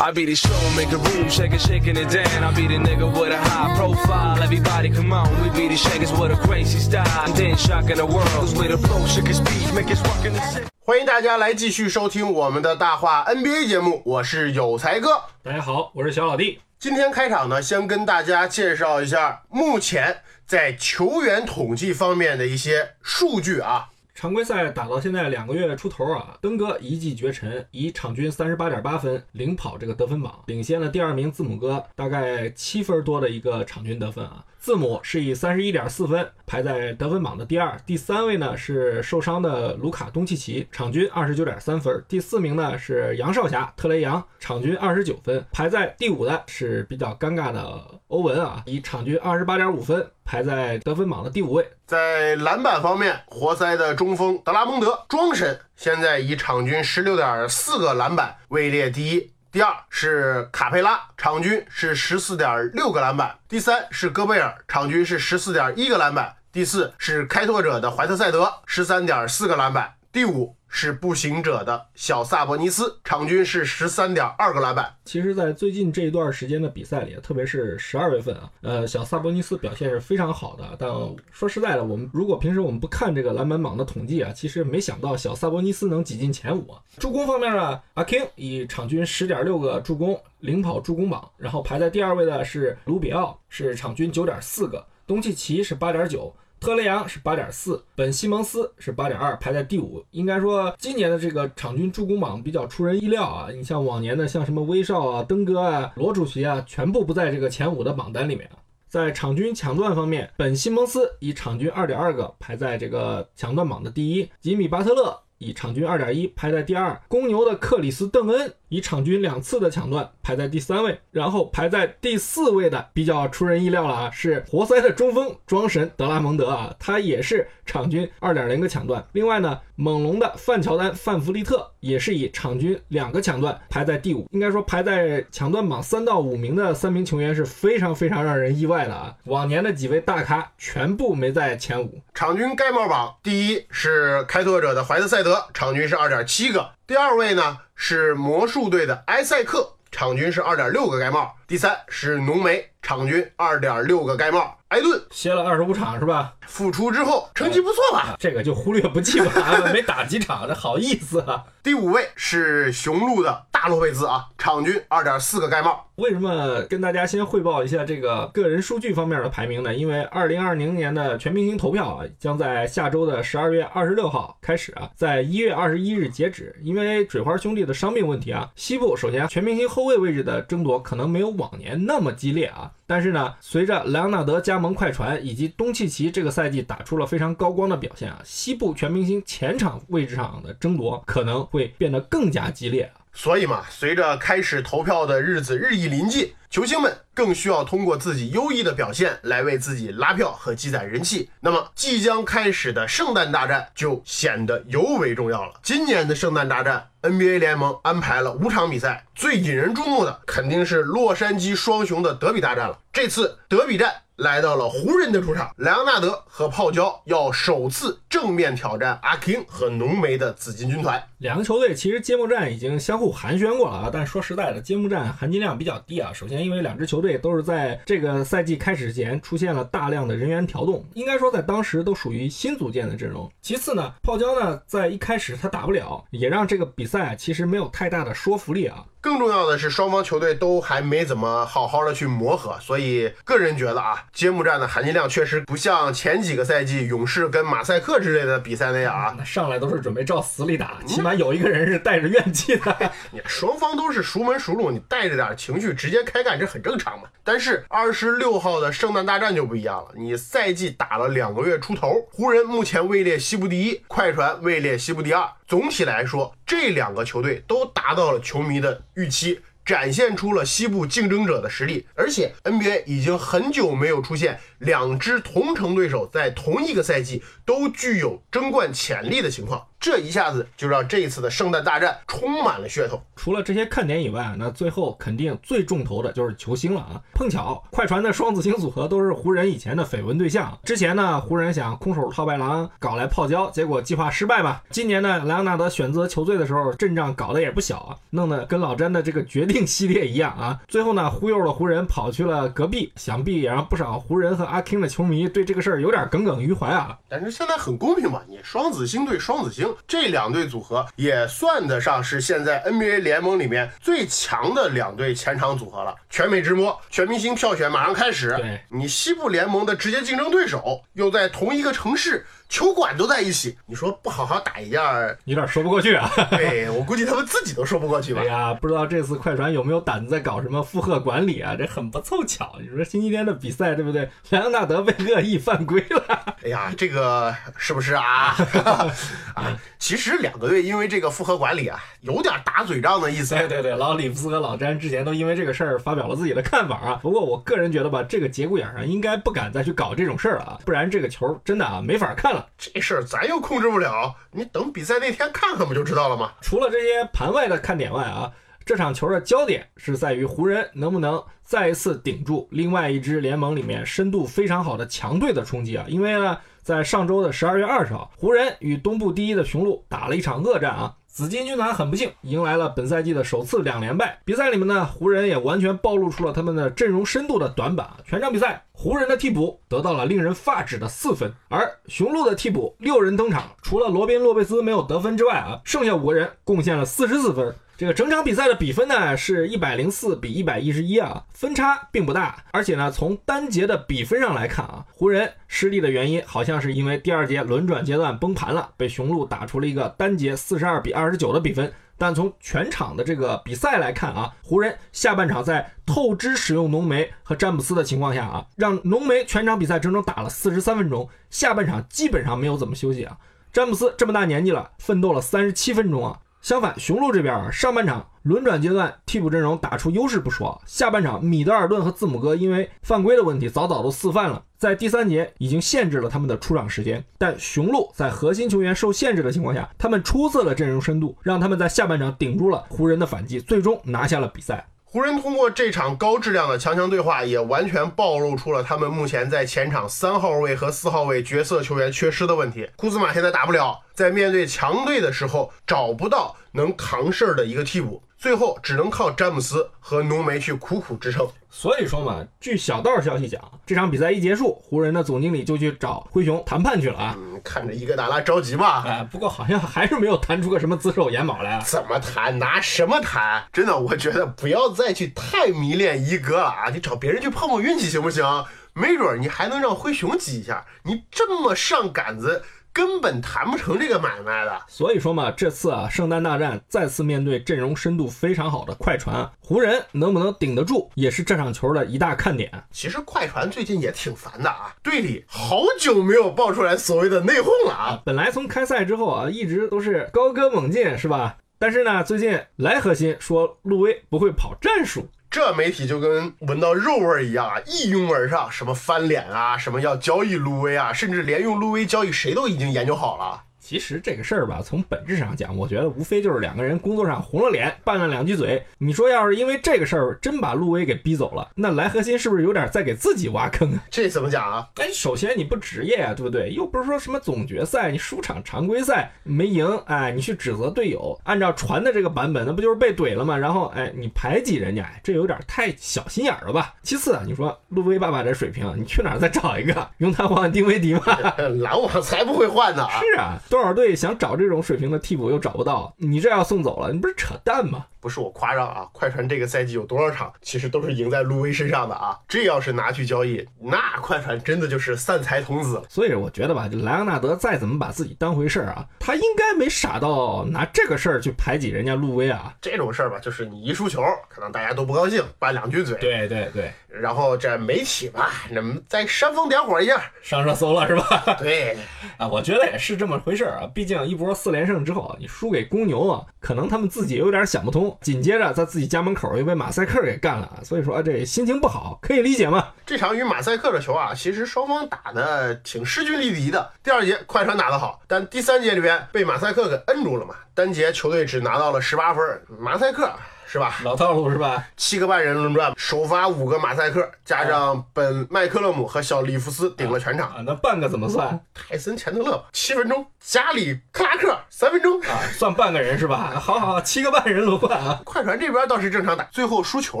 [0.00, 2.42] I be the show, make a room, shake it, shaking it down.
[2.42, 4.42] I be the nigga with a high profile.
[4.42, 7.06] Everybody come on, we be the shakers with a crazy style.
[7.26, 10.24] And then shocking the world, cause we the flow, shake it, speed, make it rock
[10.24, 10.66] in the city.
[10.80, 15.24] 欢迎大家来继续收听我们的大话 NBA 节目，我是有才哥。
[15.44, 16.60] 大家好，我是小老弟。
[16.78, 23.90] 今天开场呢，先跟大家介绍一下目前在球员统计方面的一些数据啊。
[24.14, 34.44] 常规赛打到现在两个月出头啊，登哥一骑绝尘，以场均三十八点八分领跑这个得分榜，领先了第二名字母哥大概七分多的一个场均得分啊。
[34.62, 51.68] 字母是以三十一点四分排在得分榜的第二，第三位呢是受伤的卢卡东契奇，场均二十九点三分，第四名呢是杨少侠特雷杨，场均二十九分，排在第五的是比较尴尬的欧文啊，以场均二十八点五分排在得分榜的第五位。
[51.84, 59.32] 在篮板方面，活塞的中锋德拉蒙德庄神现在以场均十六点四个篮板位列第一。
[59.52, 74.92] 第二是卡佩拉，场均是十四点六个篮板；第三是戈贝尔，场均是十四点一个篮板；第四是开拓者的怀特塞德，十三点四个篮板；第五是步行者的小萨博尼斯，场均是十三点二个篮板。
[75.04, 80.64] 其实，在最近这一段时间的比赛里，特别是十二月份啊，呃，小萨博尼斯表现是非常好的。
[80.78, 80.90] 但
[81.30, 86.74] 说实在的，我们如果平时我们不看这个篮板榜的统计啊，其实没想到小萨博尼斯能挤进前五。
[86.96, 96.34] 助攻方面呢，阿 king 以场均十点六个助攻领跑助攻榜，然后排在第二位的是卢比奥，是场均九点四个，东契奇是八点九。
[96.62, 100.00] 特雷杨是八点四，本西蒙斯是八点二，排在第五。
[100.12, 103.48] 应该说，今年的这个场均助攻榜比较出人意料啊！
[103.52, 108.62] 你像往年的，像什么威少啊、登哥啊、罗主席啊，全部不在这个前五的榜单里面啊。
[108.86, 129.04] 在场均抢断方面，本西蒙斯以场均二点二个排在这个抢断榜的第一，吉米巴特勒以场均二点一排在第二，公牛的克里斯邓恩以场均两次的抢断排在第三位，然后排在第四位的比较出人意料了啊，是活塞的中锋庄神德拉蒙德啊，他也是场均二点零个抢断。
[129.12, 134.26] 另外呢，猛龙的范乔丹范弗利特也是以场均两个抢断排在第五。
[134.30, 142.00] 应该说排在抢断榜三到五名的三名球员是非常非常让人意外的啊，往年的几位大咖全部没在前五。
[142.14, 146.72] 场均盖帽榜第一是开拓者的怀特塞德，场均是二点七个。
[146.86, 151.34] 第二位呢是魔术队的埃塞克，场均是二点六个盖帽。
[151.46, 154.58] 第三是浓眉，场均二点六个盖帽。
[154.68, 156.32] 埃顿歇了二十五场是吧？
[156.46, 158.16] 复出之后成绩不错吧？
[158.18, 159.30] 这个就忽略不计吧，
[159.70, 161.44] 没打几场，这好意思啊。
[161.62, 165.88] 第五位是雄鹿的大洛佩兹啊，场均二点四个盖帽。
[166.02, 169.72] 为什么跟大家先汇报一下这个个人数据方面的排名呢？
[169.72, 176.56] 因为二零二零年的全明星投票啊，将在下周的十二月二十六号开始啊，在一月二十一日截止。
[176.60, 182.72] 因为水花兄弟的伤病问题啊，西部首先全明星后卫位置的争夺可能没有往年那么激烈啊。
[182.84, 192.90] 但是呢，随着莱昂纳德加盟快船以及东契奇这个赛季打出了非常高光的表现啊，西部全明星前场位置上的争夺可能会变得更加激烈。
[193.14, 201.30] 所以嘛，随着开始投票的日子日益临近，球星们更需要通过自己优异的表现来为自己拉票和积攒人气。
[201.40, 205.52] 那么，即将开始的圣诞大战就显得尤为重要了。
[205.62, 212.78] 今年的圣诞大战，NBA 联盟安排了五场比赛，最引人注目的肯定是洛杉矶双雄的德比大战了。
[212.92, 221.02] 这次德比战来到了湖人的主场，莱昂纳德和泡椒要首次正面挑战阿 king 和浓眉的紫金军团。
[221.22, 226.10] 两个球队其实揭幕战已经相互寒暄过了啊，但说实在的，揭幕战含金量比较低啊。
[226.12, 233.30] 首先，因为两支球队都是在这个赛季开始前出现了大量的人员调动，应该说在当时都属于新组建的阵容。
[233.40, 238.84] 其次呢，泡椒呢在一开始他打不了，也让这个比赛其实没有太大的说服力啊。
[239.00, 249.14] 更重要的是，双方球队都还没怎么好好的去磨合，所以个人觉得啊，揭幕战的含金量确实不像前几个赛季勇士跟马赛克之类的比赛那样啊。
[249.18, 252.92] 那上来都是准备照死里打，起码有一个人是带着怨气的。
[253.12, 257.08] 你双方都是熟门熟路，你带着点情绪直接开干，这很正常嘛。
[257.24, 265.28] 但是二十六号的圣诞大战就不一样了，你赛季打了两个月出头，湖人目前位列西部第一，快船位列西部第二。
[265.46, 271.86] 总体来说，这两个球队都达到了球迷的预期，展现出了西部竞争者的实力。
[271.94, 283.02] 而且 NBA 已经很久没有出现两支同城对手在同一个赛季都具有争冠潜力的情况，这一下子就让这一次的圣诞大战充满了噱头。
[283.16, 287.02] 除了这些看点以外，那最后肯定最重头的就是球星了啊！
[287.12, 290.56] 碰巧快船的双子星组合都是湖人以前的绯闻对象。
[290.62, 294.62] 之前呢，湖人想空手套白狼搞来泡椒，结果计划失败吧。
[294.70, 300.60] 今年呢，莱昂纳德选择球队的时候阵仗搞得也不小啊，弄得跟老詹的这个决定系列一样啊。
[300.68, 306.96] 最后呢，忽悠了湖人跑去了隔壁，想必也让不少湖人和阿 king 的球迷对这个事儿有点耿耿于怀啊。
[307.08, 315.94] 但是现在很公平嘛，你双子星对双子星这两队组合也算得上是现在 NBA 联盟里面最强的两队前场组合了。
[316.10, 318.36] 全美直播，全明星票选马上开始。
[318.36, 324.92] 对你西部联盟的直接竞争对手又在同一个城市，球馆都在一起，你说不好好打一架，
[325.24, 326.06] 有点说不过去啊。
[326.32, 328.26] 对 我估计他们自己都说不过去吧哎。
[328.26, 331.56] 呀，不知道这次快船有没有胆子在搞什么负荷管理啊？
[331.58, 332.56] 这很不凑巧。
[332.60, 334.06] 你说星期天的比赛对不对？
[334.28, 336.04] 莱昂纳德被恶意犯规了。
[336.44, 338.36] 哎呀，这个是不是啊？
[339.34, 343.34] 啊，其实两个队因为这个负荷管理啊，有点打嘴仗的意思。
[343.34, 346.98] 对对对，老李夫斯和老詹之前都因为这个事儿发表了自己的看法啊。
[347.00, 352.41] 不过我个人觉得吧，这个节骨眼上应该不敢再去搞这种事儿了啊，不然这个球真的啊没法看了。
[352.56, 356.32] 这事儿咱又控制不了，你等比赛那天看看不就知道了吗？
[356.40, 358.32] 除了这些盘外的看点外啊，
[358.64, 365.84] 这场球的焦点是在于湖人能不能再一次顶住另外一支联盟里面深度非常好的强队的冲击啊！
[365.88, 370.94] 因为呢，在上周的十二月二十号，湖人与东部第一的雄鹿打了一场恶战啊。
[371.06, 374.18] 紫金军团很不幸迎来了本赛季的首次两连败。
[374.24, 377.98] 比赛里面呢，湖人也完全暴露出了他们的阵容深度的短板啊。
[378.06, 387.54] 全场比赛，湖人的替补得到了令人发指的四分，而雄鹿的替补六人登场，除了罗宾·洛佩斯没有得分之外啊，剩下五个人贡献了四十四分。
[387.76, 392.44] 这个整场比赛的比分呢是一百零四比一百一十一啊，分差并不大。
[392.50, 401.72] 而且呢，从单节的比分上来看啊，湖人失利的原因好像是因为第二节轮转阶段崩盘了，被雄鹿打出了一个单节四十二比二十九的比分。
[402.02, 413.16] 但从全场的这个比赛来看啊，湖人下半场在透支使用浓眉和詹姆斯的情况下啊，让浓眉全场比赛整整打了四十三分钟，下半场基本上没有怎么休息啊。
[413.52, 416.18] 詹姆斯这么大年纪了，奋斗了三十七分钟啊。
[416.42, 427.04] 相反，雄鹿这边啊，上半场轮转阶段替补阵容打出优势不说，下半场米德尔顿和字母哥因为犯规的问题早早都四犯了，在第三节已经限制了他们的出场时间。
[427.16, 434.66] 但雄鹿在核心球员受限制的情况下，他们出色的阵容深度让他们在下半场顶住了湖人的反击，最终拿下了比赛。
[434.92, 442.68] 湖人通过这场高质量的强强对话，也完全暴露出了他们目前在前场三号位和四号位角色球员缺失的问题。
[442.76, 451.28] 库兹马现在打不了，在面对强队的时候找不到能扛事儿的一个替补，最后只能靠詹姆斯和浓眉去苦苦支撑。
[451.50, 457.16] 所以说嘛，据小道消息讲，这场比赛一结束，湖人的总经理就去找灰熊谈判去了啊。
[457.18, 458.84] 嗯，看着伊戈达拉着急吧？
[458.86, 461.64] 哎，不过好像还是没有谈出个什么自首眼毛来啊。
[461.66, 462.38] 怎么谈？
[462.38, 463.42] 拿什么谈？
[463.52, 466.70] 真的，我觉得不要再去太迷恋伊戈了啊！
[466.72, 468.24] 你找别人去碰碰运气行不行？
[468.72, 470.64] 没准你还能让灰熊挤一下。
[470.84, 472.44] 你这么上杆子。
[472.72, 474.62] 根本谈不成这个买卖的。
[474.66, 482.50] 所以说嘛，这次啊，圣诞大战再次面对阵容深度非常好的快船，湖人能不能顶得住，也是这场球的一大看点。
[482.70, 488.02] 其实快船最近也挺烦的啊，队里好久没有爆出来所谓的内讧了啊。
[488.04, 491.36] 本来从开赛之后啊，一直都是高歌猛进，是吧？
[491.58, 495.08] 但是呢，最近莱核心说路威不会跑战术。
[495.32, 503.44] 这媒体就跟闻到肉味儿一样啊，一拥而上，什么翻脸啊，什么要交易路威啊，甚至连用路威交易谁都已经研究好了。
[503.62, 508.60] 其实这个事儿吧，从本质上讲，我觉得无非就是两个人工作上红了脸，拌了两句嘴。
[508.78, 513.84] 你说要是因为这个事儿真把路威给逼走了，那莱核心是不是有点在给自己挖坑啊？
[513.88, 514.68] 这怎么讲啊？
[514.74, 516.50] 哎，首先你不职业啊，对不对？
[516.52, 523.38] 又不是说什么总决赛，你输场常规赛没赢，哎，你去指责队友，按照传的这个版本，那不就是被怼了吗？
[523.38, 526.74] 然后哎，你排挤人家，哎，这有点太小心眼了吧？
[526.82, 529.88] 其次啊，你说路威爸爸这水平，你去哪儿再找一个？
[529.98, 531.02] 用他换丁威迪吗？
[531.62, 532.84] 篮网才不会换呢！
[532.98, 537.84] 是啊，多少队想找这种水平的替补又找不到，你这要送走了，你不是扯淡吗？
[538.00, 542.18] 不是我夸张啊，快船这个赛季有多少场，其实都是赢在路威身上的啊！
[542.26, 545.84] 这要是拿去交易，那快船真的就是散财童子了。
[545.88, 552.52] 所以我觉得吧，这莱昂纳德再怎么把自己当回事儿啊，他应该没傻到拿这个事儿去排挤人家路威啊。
[552.60, 561.24] 这种事儿吧，就是你一输球，可能大家都不高兴，拌两句嘴，对对对，然后这媒体吧，那么再煽风点火一下，上热搜了是吧？
[561.40, 561.76] 对，
[562.18, 567.96] 啊，我觉得也是这么回事啊，毕竟一波四连胜之后啊，你输给公牛啊，可能他们自己有点想不通。
[568.02, 572.68] 紧接着在自己家门口又被马赛克给干了，所以说啊，这心情不好，可以理解嘛。
[572.84, 576.70] 这场与马赛克的球啊，其实双方打的挺势均力敌的。
[576.82, 582.22] 第二节快船打得好，但第三节里边被马赛克给摁住了嘛，单节球队只拿到了十八分，
[582.58, 583.10] 马赛克。
[583.52, 583.74] 是吧？
[583.84, 584.66] 老套路是吧？
[584.78, 590.30] 七个半人轮转，首发五个马赛克，加上本麦克勒姆和小里弗斯顶了全场。
[590.30, 591.38] 啊，那半个怎么算？
[591.52, 596.32] 泰森钱德勒七分钟，加里克拉克三分钟啊，算半个人是吧？
[596.40, 598.00] 好好，七个半人轮换啊。
[598.06, 600.00] 快船这边倒是正常打，最后输球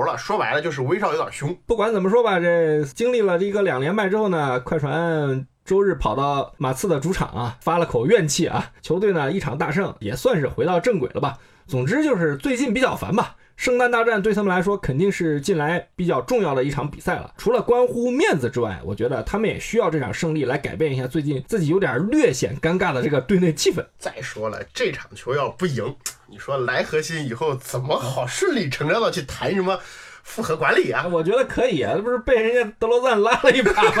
[0.00, 0.16] 了。
[0.16, 1.54] 说白了就是威少有点凶。
[1.66, 8.70] 不管怎么说吧，这经历了这个两连败之后呢，快船周日跑到马刺的主场啊，发了口怨气啊。
[8.80, 11.36] 球队呢一场大胜，也算是回到正轨了吧。
[11.66, 13.36] 总之就是最近比较烦吧。
[13.56, 17.32] 圣诞大战对他们来说肯定是近来比较重要的一场比赛了。
[17.36, 23.84] 除了关乎面子之外，我觉得他们也需要这场胜利来改变一下最近自己有点略显尴尬的这个队内气氛。
[23.98, 25.94] 再说了，这场球要不赢，
[26.28, 29.78] 你说来核心以后怎么好顺理成章的去谈什么
[30.22, 31.06] 复合管理啊？
[31.06, 33.92] 我觉得可以啊，这不是被人家德罗赞拉了一把吗？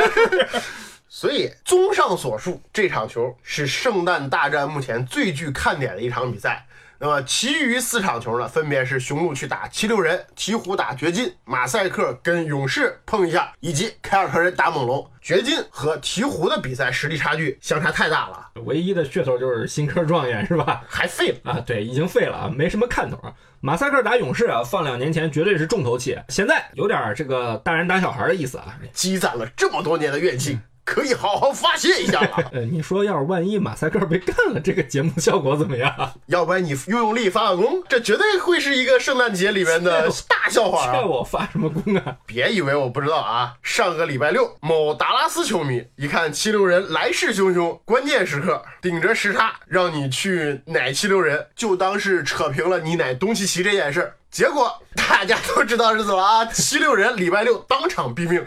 [1.14, 6.66] 所以，综上所述，这场球是圣诞大战目前最具看点的一场比赛。
[7.04, 15.04] 那么，其余四场球呢，分别是雄鹿去打七六人，鹈鹕打掘金，马赛克跟勇士碰一下，以及凯尔特人打猛龙。
[15.20, 20.80] 掘金和鹈鹕的比赛实力差距相差太大了，唯一的噱头就是新科状元是吧？
[20.88, 21.60] 还废了啊？
[21.66, 23.34] 对，已经废了啊，没什么看头啊。
[23.58, 30.56] 马赛克打勇士啊，放两年前绝对是重头戏，现在有点这个大人打小孩的意思啊，积攒了这么多年的怨气。
[30.84, 32.36] 可以好好发泄一下了。
[32.52, 35.94] 呃，你说要是万一马赛克被干了，这个节目效果怎么样？
[36.26, 41.00] 要不然你用用力发个功，这绝对会是一个圣诞节里面的 大笑话啊！
[41.04, 42.16] 我发什么功啊？
[42.26, 43.54] 别以为我不知道啊！
[43.62, 54.14] 上个礼拜六，某达拉斯球迷一看七六人来势汹汹，关键时刻顶着时差让你去奶七六人，就当是扯平了你奶东契奇这件事。
[54.30, 56.46] 结果大家都知道是怎么啊？
[56.46, 58.42] 七六人礼拜六当场毙命。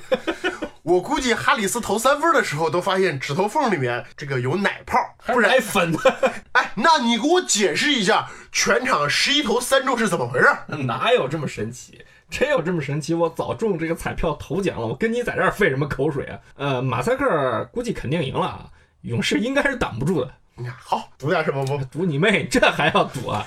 [0.85, 5.91] 我估计哈里斯投三分的时候都发现指头缝里面这个有奶泡，不然粉。
[6.53, 10.47] 哎，那你给我解释一下，全场十一投三中是怎么回事？
[10.83, 12.05] 哪有这么神奇？
[12.29, 13.15] 真有这么神奇？
[13.15, 16.39] 我早中这个彩票头奖了，我跟你在这儿费什么口水啊？
[16.55, 18.65] 呃，马赛克估计肯定赢了啊，
[19.01, 20.31] 勇士应该是挡不住的。
[20.79, 21.83] 好，赌点什么不？
[21.97, 23.43] 赌你妹，这还要赌啊？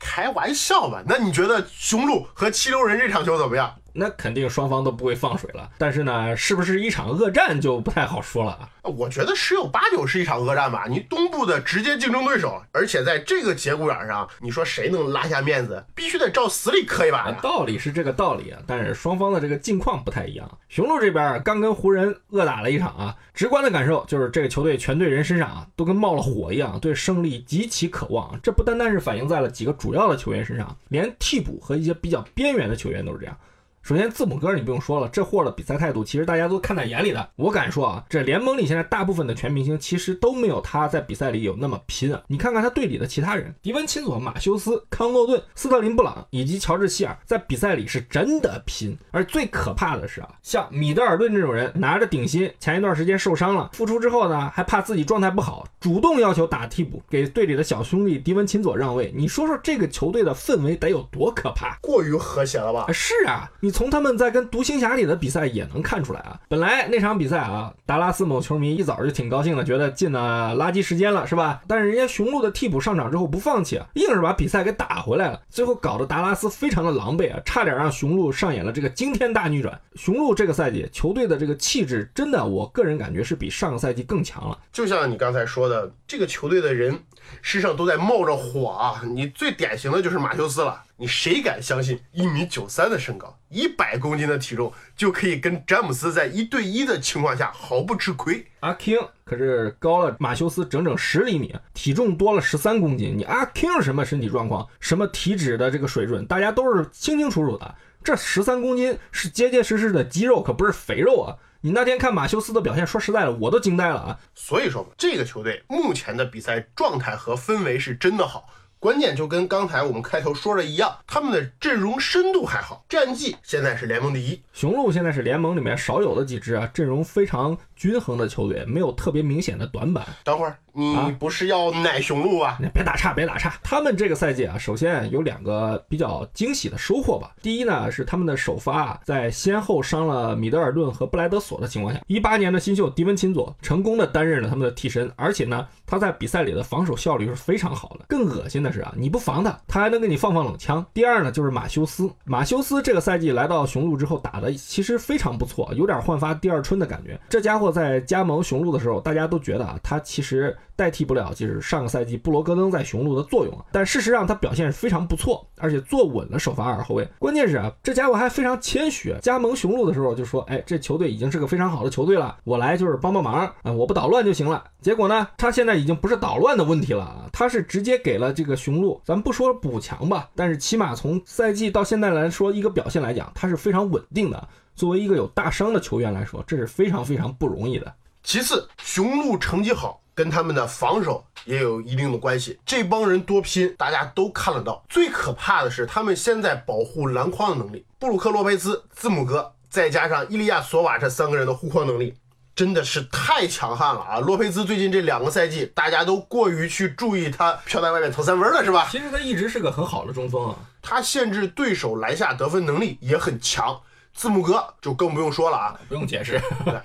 [0.00, 1.02] 开玩笑吧？
[1.06, 3.76] 那你觉得雄鹿和七六人这场球怎么样？
[3.98, 8.70] 那肯定双方都不会放水了，但是呢，是不是一场恶战就不太好说了啊？
[8.82, 10.86] 我觉得十有八九是一场恶战吧。
[10.88, 15.84] 你东部的直接竞争对手，而且在这个节骨眼上，你说谁能拉下面子？
[15.96, 17.36] 必须得照死里磕一把呀。
[17.42, 20.58] 道理是这个道理啊，但是双方的这个境况不太一样。
[20.68, 28.38] 雄鹿这边刚跟湖人恶打了一场啊，直观的感受就是这个球队全队人身上啊都跟冒了火一样，对胜利极其渴望。
[28.42, 33.36] 这不单单是反映在了几个主要的球员身上，连替补和一些比较边缘的球员都是这样。
[33.82, 37.30] 首先，字母哥你不用说了，这货的比赛态度其实大家都看在眼里的。
[37.36, 42.20] 我敢说啊，这联盟里现在大部分的全明星其实都没有他在比赛里有那么拼啊。
[42.26, 48.94] 你看看他队里的其他人，迪文钦佐、马修斯、康诺顿、斯特林布朗以及乔治希尔，在比赛里是真的拼。
[49.10, 59.10] 而最可怕的是啊，像米德尔顿这种人，拿着顶薪，前一段时间受伤了，复出之后呢，还怕自己状态不好，主动要求打替补，给队里的小兄弟迪文钦佐让位。
[59.16, 61.78] 你说说这个球队的氛围得有多可怕？
[61.80, 62.92] 过于和谐了吧？
[62.92, 63.67] 是啊，你。
[63.68, 71.60] 你从他们在跟独行侠里的比赛也能看出来啊，本来那场比赛啊，达拉斯某球迷一早就挺高兴的，觉得进了垃圾时间了，是吧？
[71.68, 79.78] 但是人家雄鹿的替补上场之后不放弃，硬是把比赛给打回来了，最后搞得达拉斯非常的狼狈啊，差点让雄鹿上演了这个惊天大逆转。
[79.96, 84.56] 雄鹿这个赛季球队的这个气质，真的，我个人感觉是比上个赛季更强了。
[84.72, 86.98] 就像你刚才说的，这个球队的人
[87.42, 90.82] 身上都在冒着火啊，你最典型的就是马修斯了。
[91.00, 98.44] 你谁敢相信一米九三的身高，一百公斤的体重就可以跟詹姆斯在一对一的情况下毫不吃亏？
[98.60, 103.16] 阿 King 可是高了马修斯整整十厘米，体重多了十三公斤。
[103.16, 107.74] 你阿 King 什么身体状况，什么体脂的这个水准，大家都是清清楚楚的。
[108.02, 111.36] 这十三公斤是结结实实的肌肉，可不是肥肉啊！
[111.60, 114.20] 你那天看马修斯的表现，说实在的，我都惊呆了啊！
[114.32, 118.48] 所以说，这个球队目前的比赛状态和氛围是真的好。
[118.78, 124.40] 关键就跟刚才我们开头说的一样，他们的阵容深度还好，战绩现在是联盟第一。
[124.52, 130.06] 雄鹿现在是联盟里面少有的几支啊，阵容非常均衡的球队，没有特别明显的短板。
[130.22, 132.58] 等会儿你不是要奶雄鹿啊？
[132.72, 133.54] 别打岔，别打岔。
[133.62, 137.32] 他们这个赛季啊，首先有两个比较惊喜的收获吧。
[137.42, 148.04] 第一呢，是他们的首发啊，在先后伤了米德尔顿和布莱德索的情况下，一八年的新秀迪文琴佐成功的担任了他们的替身，而且呢，他在比赛里的防守效率是非常好的。
[148.08, 150.84] 更恶心的是啊，你不防他，他还能给你放放冷枪。
[150.94, 152.08] 第二呢，就是马修斯。
[152.24, 157.18] 马修斯这个赛季来到雄鹿之后，打的其实非常不错，有点焕发第二春的感觉。
[157.28, 160.56] 这家伙在加盟雄鹿的时候，大家都觉得啊，他其实。
[160.78, 167.06] 代替不了就是上个赛季布罗戈登在雄鹿的作用啊，但事实上他表现是非常不错，而且坐稳了首发二后卫。
[167.18, 184.48] 关键是啊，这家伙还非常谦虚，加盟雄鹿的时候就说：“哎，这球队已经是个非常好的球队了，我来就是帮帮忙啊，我不捣乱就行了。”结果呢，他现在已经不是捣乱的问题了啊，他是直接给了这个雄鹿，咱不说补强吧，但是起码从赛季到现在来说，一个表现来讲，他是非常稳定的。
[184.76, 187.92] 作为一个有大伤的球员来说，这是非常非常不容易的。
[188.22, 190.00] 其次，雄鹿成绩好。
[190.18, 192.58] 跟他们的防守也有一定的关系。
[192.66, 194.84] 这帮人多拼，大家都看得到。
[194.88, 197.86] 最可怕的是他们现在保护篮筐的能力。
[198.00, 202.16] 布鲁克·洛佩兹、字母哥，再加上伊利亚·索瓦这三个人的护框能力，
[202.56, 204.18] 真的是太强悍了啊！
[204.18, 208.88] 洛佩兹最近这两个赛季，大家都过于去注意他飘在外面投三分了，是吧？
[208.90, 213.80] 其实他一直是个很好的中锋啊，他限制对手篮下得分能力也很强。
[214.18, 216.40] 字母哥就更不用说了啊，不用解释。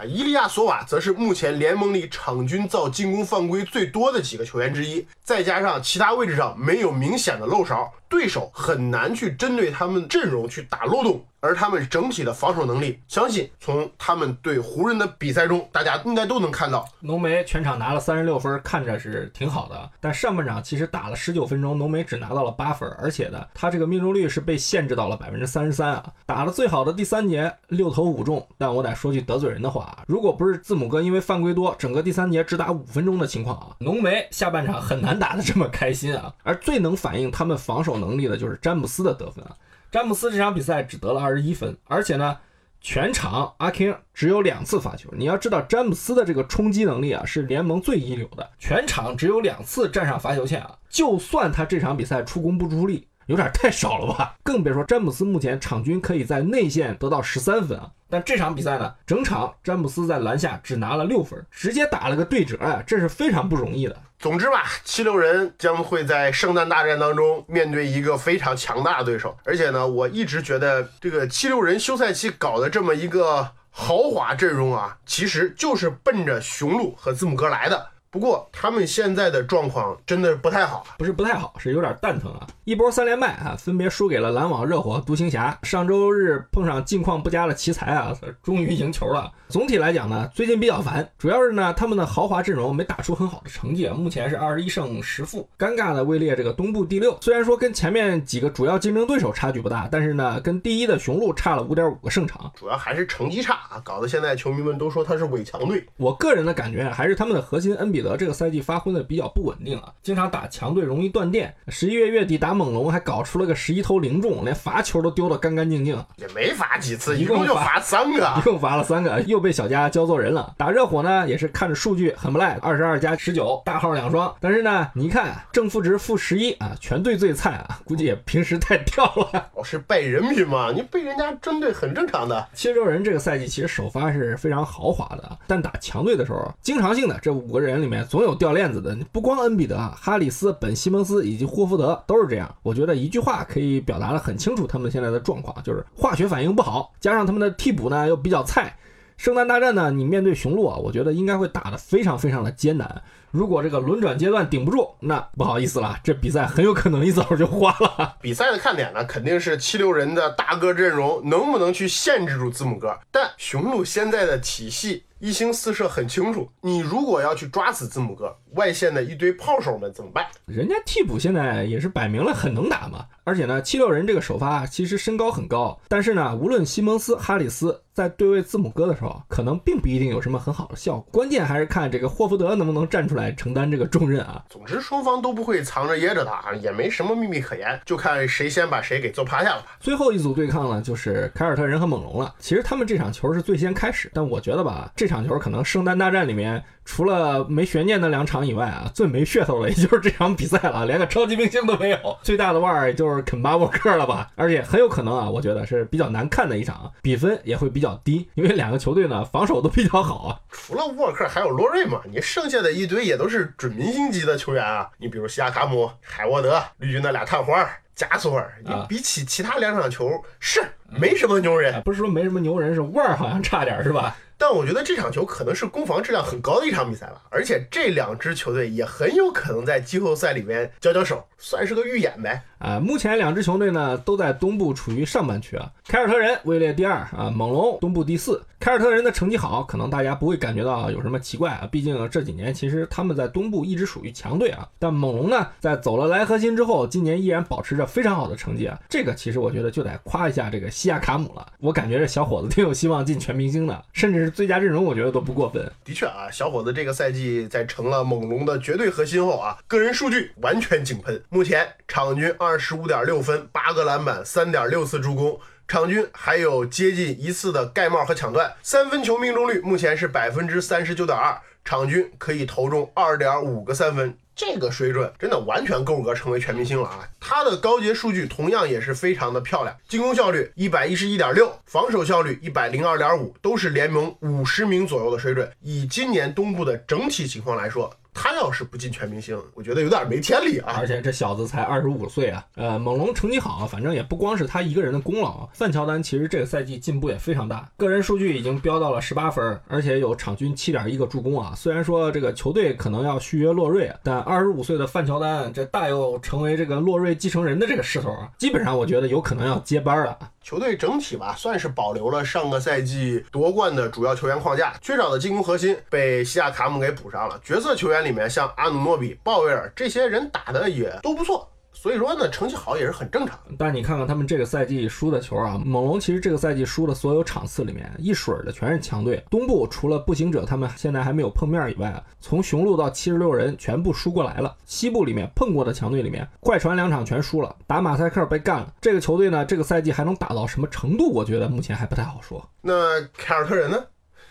[0.08, 11.26] 伊利亚索瓦则是目前联盟里场均造进攻犯规最多的几个球员之一，再加上其他位置上没有明显的漏勺，对手很难去针对他们阵容去打漏洞。
[11.40, 19.90] 而他们整体的防守能力，相信从他们对湖人的比赛中，大家应该都能看到，浓眉全场拿了三十六分，看着是挺好的。
[20.00, 26.14] 但上半场其实打了十九分钟，浓眉只拿到了八分，而且呢，他这个命中率是被限制到了百分之三十三啊。
[26.26, 28.48] 打了最好的第三节，六投五中。
[28.58, 36.34] 但我得说句得罪人的话啊，如果不是字母哥因为犯规多，整个第三节只打五分钟的情况啊，浓眉下半场很难打得这么开心啊。
[36.44, 39.56] 而最能反映他们防守能力的就是詹姆斯的得分啊。
[39.92, 42.38] 詹姆斯这场比赛只得了二十一分，而且呢，
[42.82, 45.10] 全场阿 king 只有两次罚球。
[45.16, 50.78] 你要知道，詹姆斯的这个冲击能力啊，是联盟最一流的，全场只有两次站上罚球线啊。
[50.90, 54.36] 就算他这场比赛出工不出力，有点太少了吧？
[54.44, 57.90] 更别说詹姆斯目前场均可以在内线得到十三分啊。
[58.10, 63.98] 但这场比赛呢，整场詹姆斯在篮下只拿了六分，直接打了个对折啊，这是非常不容易的。
[64.20, 77.88] 总之吧，七六人将会在圣诞大战当中面对一个非常强大的对手，而且呢，我一直觉得这个七六人休赛期搞的这么一个豪华阵容啊，其实就是奔着雄鹿和字母哥来的。
[78.14, 82.46] 不过他们现在的状况真的不太好，不是不太好，是有点蛋疼啊！
[82.64, 85.58] 一波三连败啊，分别输给了篮网、热火、独行侠。
[85.64, 89.32] 上周日碰上近况不佳的奇才啊，终于赢球了。
[89.50, 97.18] 总体来讲呢，最近比较烦，主要是呢他们的豪华阵容没打出很好的成绩啊，目前是二十一胜十负，尴尬的位列这个东部第六。
[97.20, 105.84] 虽然说跟前面几个主要竞争对手差距不大，但是呢跟第一的雄鹿差了五点五个胜场，主要还是成绩差啊，搞得现在球迷们都说他是伪强队。
[105.98, 108.03] 我个人的感觉还是他们的核心恩比。
[108.04, 111.56] 德这个赛季发挥的比较不稳定啊，经常打强队容易断电。
[111.70, 115.96] 十一月月底打猛龙还搞出了个十一投零中，连罚球都丢得干干净净。
[116.18, 120.54] 也没罚几次，一共就罚三个， 一共罚了三个，又被小加教做人了。
[120.58, 124.36] 打热火呢，也是看着数据很不赖，二十二加十九，大号两双。
[124.42, 129.50] 但是呢，你一看正负值负十一啊，全队最菜啊，估计也平时太跳了。
[129.54, 132.46] 我 是败人品嘛，你被人家针对很正常的。
[132.54, 137.93] 七六人这个赛季其实首发是非常豪华的，但打强队的时候，经常性的这五个人里面。
[138.02, 142.56] 总有掉链子的，不光恩比德、哈里斯、本西蒙斯以及霍福德都是这样。
[142.64, 148.78] 我觉得一句话可以表达的很清楚，他们现在的状况就是化学反应不好，加上他们的替补呢又比较菜。
[149.16, 153.04] 圣诞大战呢，你面对雄鹿啊，我觉得应该会打得非常非常的艰难。
[153.30, 158.16] 如果这个轮转阶段顶不住，那不好意思了，这比赛很有可能一早就花了。
[158.22, 162.98] 比赛的看点呢，肯定是七六人的大哥阵容能不能去限制住字母哥。
[163.12, 165.04] 但雄鹿现在的体系。
[165.24, 170.26] 一星四射很清楚，你如果要去抓死字母哥，外线的一堆炮手们怎么办？
[170.46, 173.06] 人家替补现在也是摆明了很能打嘛。
[173.24, 181.08] 而且呢，七六人这个首发其实身高很高，但是呢，无论西蒙斯、哈里斯在对位字母哥的时候，可能并不一定有什么很好的效果。
[181.10, 184.44] 关键还是看这个霍福德能不能站出来承担这个重任啊。
[184.50, 189.78] 总之，双方都不会藏着掖着打，也没什么秘密可言，就看谁先把谁给揍趴下了吧。
[189.80, 192.36] 最后一组对抗呢，就是凯尔特人和猛龙了。
[192.40, 196.64] 其实他们这场球是最先开始，但我觉得吧，这场球可能圣诞大战里面。
[196.86, 201.98] 除了没悬念的两场以外啊，最没噱头的也就是这场比赛了，连个超级明星都没有。
[202.22, 204.30] 最大的腕儿也就是肯巴沃克了吧？
[204.36, 207.94] 而且很有可能啊，我觉得是比较难看的一场，比分也会比较。
[208.04, 210.40] 低，因为两个球队呢防守都比较好啊。
[210.52, 214.90] 除了沃克还有洛瑞嘛，你剩下的一堆也都是准明星级的球员啊。
[214.98, 224.18] 你比如西亚卡姆、海沃德，绿军的俩探花加索尔，你比起其他两场球是没什么牛人，不是说没什么牛人，是腕儿好像差点是吧？
[224.46, 232.44] 但我觉得这场球可能是攻防质量很高的一场比赛吧，而且这两支球队也很有可能在季后赛里面交交手，算是个预演呗。
[232.58, 238.44] 啊，目前两支球队呢都在东部处于上半区啊，凯尔特人位列第二啊，猛龙东部第四。
[238.60, 244.66] 凯尔特人的成绩好，可能大家不会感觉到有什么奇怪啊，毕竟这几年其实他们在东部一直属于强队啊。
[244.80, 248.80] 但猛龙呢，在走了莱核心之后，今年依然保持着非常好的成绩啊。
[248.88, 255.72] 这个其实我觉得就得夸一下这个西亚卡姆了，我感觉这小伙子挺有希望进全明星的，甚至是最佳阵容，我觉得都不过分。
[255.86, 265.40] 的确啊，小伙子这个赛季在成了猛龙的绝对核心后啊，个人数据完全井喷，目前场均二十五点六分，八个篮板，三点六次助攻。
[265.66, 277.08] 场均还有接近一次的盖帽和抢断，三分球命中率目前是百分之三十九点二，场均可以投中二点五个三分，这个水准真的完全够格成为全明星了啊！
[277.20, 285.52] 他的高阶数据同样也是非常的漂亮，进攻效率一百一十一点六，防守效率一百零二点五，都是联盟五十名左右的水准。
[285.62, 287.96] 以今年东部的整体情况来说。
[288.16, 290.76] 他要是不进全明星，我觉得有点没天理啊！
[290.78, 295.48] 而且这小子才二十五岁啊，呃，猛龙成绩好，反正也不光是他一个人的功劳。
[295.54, 301.54] 范乔丹其实这个赛季进步也非常大，个人数据已经飙到了十八分，而且有场均七点一个助攻啊。
[301.56, 310.18] 虽然说这个球队可能要续约洛瑞，但二十五岁的范乔丹这大有成为这个洛瑞继承人的这个势头啊，基本上我觉得有可能要接班了。
[310.42, 317.40] 球队整体吧，算是保留了上个赛季夺冠的主要球员框架，缺少的进攻核心被西亚卡姆给补上了。
[317.46, 321.48] 角色球员里面，像阿努诺比、鲍威尔这些人打的也都不错。
[321.76, 323.38] 所以说呢，成绩好也是很正常。
[323.58, 329.22] 但你看看他们这个赛季输的球啊，猛龙其实这个赛季输的所有场次里面，一水儿的全是强队。
[329.30, 334.56] 东部除了步行者他们现在还没有碰面以外，从雄鹿到七十六人全部输过来了。
[334.66, 338.74] 西部里面碰过的强队里面，快船两场全输了，打马赛克被干了。
[338.80, 341.12] 这个球队呢，这个赛季还能打到什么程度？
[341.12, 342.48] 我觉得目前还不太好说。
[342.62, 343.84] 那凯尔特人呢？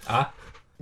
[0.06, 0.32] 啊？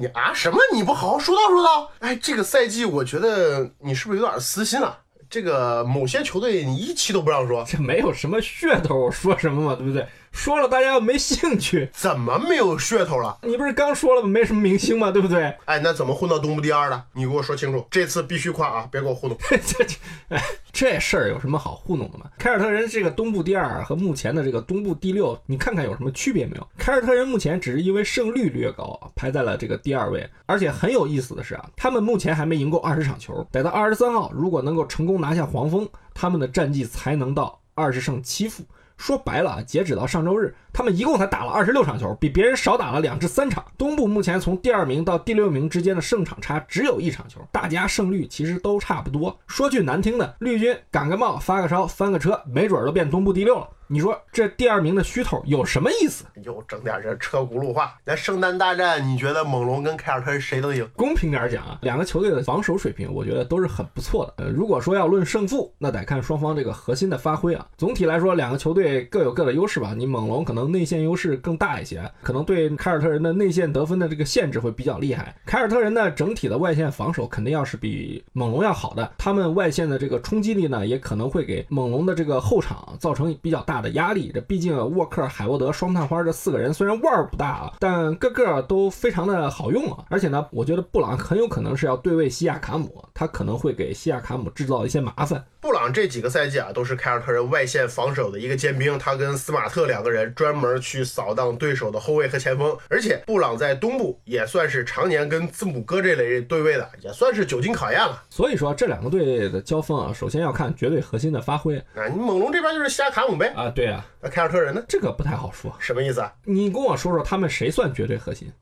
[0.01, 0.33] 你啊？
[0.33, 0.59] 什么？
[0.73, 1.91] 你不好好说道说道？
[1.99, 4.99] 哎，这个赛季我觉得你是不是有点私心了？
[5.29, 10.07] 这个某些球队你一期都不让说，这没有什么噱头，说什么嘛，对不对？
[10.33, 13.39] 说了大家又没兴趣，怎么没有噱头了？
[13.43, 14.29] 你不是刚说了吗？
[14.29, 15.55] 没什么明星吗，对不对？
[15.67, 17.05] 哎，那怎么混到东部第二的？
[17.13, 19.37] 你给我说清楚，这次必须夸啊，别给我糊弄。
[19.49, 19.97] 这这，
[20.29, 22.27] 哎，这事儿有什么好糊弄的吗？
[22.39, 26.67] 凯尔特人这个东部第二和目前的这个东部第六，你看看有什么区别没有？
[26.79, 30.27] 凯尔特人目前只是因为胜率略高啊，排在了这个第二位。
[30.47, 38.65] 而且很有意思的是啊，他们目前还没赢够二十场球，得到二十三号，如果能够成功拿下黄蜂，他们的战绩才能到二十胜七负。
[39.01, 43.65] 说白了啊，截止到上周日，他们一共才打了二十六场球，比别人少打了两至三场。
[43.79, 49.35] 东部目前从第二名到第六名之间的胜场差只有一场球，大家胜率其实都差不多。
[49.47, 53.67] 说句难听的，绿军感个冒发个烧翻个车，没准都变东部第六了。
[53.93, 56.25] 你说这第二名的虚头有什么意思？
[56.45, 57.99] 又整点这车轱辘话。
[58.05, 60.89] 那圣诞大战，你觉得猛龙跟凯尔特人谁能赢？
[60.95, 64.45] 公平点讲啊，两个球队的防守水平，我觉得都是很不错的。
[64.45, 67.67] 呃，如果说要论胜负，那得看双方这个核心的发挥啊。
[67.77, 69.93] 总体来说，两个球队各有各的优势吧。
[69.93, 75.35] 你猛龙可能内线优势更大一些，可能对凯尔特人的内线得分的这个限制会比较厉害。
[75.45, 84.31] 凯尔特人呢，整体的外线防守肯定要是比猛龙要好的，他们外线的这个冲击力呢，也可能会给猛龙的这个后场造成比较大的压力。
[84.35, 90.05] 这毕竟沃克、海沃德、双探花这四个人虽然腕儿不大啊，但个个都非常的好用啊。
[90.09, 95.45] 而且呢，我觉得布朗很有可能是要对位西亚卡姆，他可能会给西亚卡姆制造一些麻烦。
[95.61, 102.75] 布朗这几个赛季啊，都是凯尔特人外线防守的一个尖兵，他跟斯马特两个人专门去扫荡对手的后卫和前锋。
[102.89, 108.23] 而且布朗在东部也算是常年跟字母哥这类对位的，也算是久经考验了。
[108.31, 112.09] 所以说这两个队的交锋啊，首先要看绝对核心的发挥啊。
[112.09, 114.05] 你猛龙这边就是西亚卡姆呗啊，对啊。
[114.21, 114.83] 那凯尔特人呢？
[114.87, 116.33] 这个不太好说，什么意思啊？
[116.45, 118.53] 你跟我说说他们谁算绝对核心？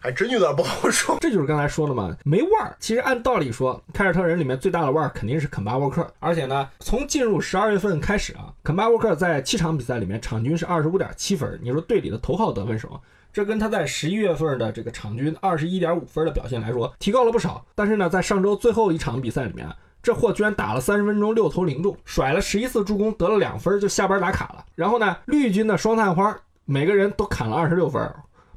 [0.00, 1.16] 还真有点不好说。
[1.20, 2.76] 这就是刚才说的嘛，没腕儿。
[2.80, 11.58] 其实按道理说，凯尔特人里面最大的腕儿肯定是肯巴沃克，而且呢，从进入十二月份开始啊，肯巴沃克在七场比赛里面场均是二十五点七分。
[11.62, 13.00] 你说队里的头号得分手，
[13.32, 17.64] 这跟他在十一月份的这个场均二十一点五分的表现来说，提高了不少。
[17.74, 19.68] 但是呢，在上周最后一场比赛里面。
[20.04, 24.62] 这货居然打了三十分钟，六投零中，甩了十一次助攻，得了两分就下班打卡了。
[24.74, 26.36] 然后呢，绿军的双探花
[26.66, 28.14] 每个人都砍了二十六分，